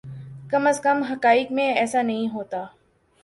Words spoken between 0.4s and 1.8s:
کم از کم حقائق میں